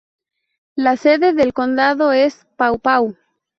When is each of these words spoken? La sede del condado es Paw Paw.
La 0.75 0.97
sede 0.97 1.33
del 1.33 1.53
condado 1.53 2.11
es 2.11 2.47
Paw 2.57 2.79
Paw. 2.79 3.15